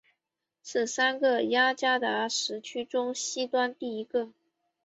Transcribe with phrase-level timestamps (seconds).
[0.63, 4.31] 是三个雅加达时区中西端第一个。